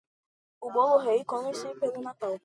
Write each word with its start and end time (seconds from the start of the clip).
O 0.65 0.71
Bolo 0.73 0.97
Rei 0.97 1.23
come-se 1.23 1.67
pelo 1.79 2.01
Natal. 2.01 2.35